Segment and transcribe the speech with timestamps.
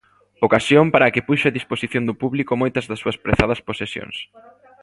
[0.47, 4.15] Ocasión para a que puxo a disposición do público moitas das súas prezadas posesións.